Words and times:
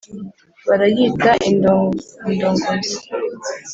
Barayita 0.67 1.31
indondogozi! 1.49 2.97